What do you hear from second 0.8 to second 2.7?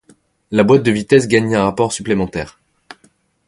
de vitesses gagne un rapport supplémentaire.